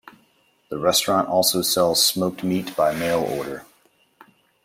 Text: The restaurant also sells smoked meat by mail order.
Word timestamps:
The 0.69 0.79
restaurant 0.79 1.29
also 1.29 1.61
sells 1.61 2.03
smoked 2.03 2.43
meat 2.43 2.75
by 2.75 2.91
mail 2.91 3.19
order. 3.19 3.67